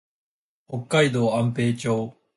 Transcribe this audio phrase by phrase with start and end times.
[0.67, 2.15] 北海道安平町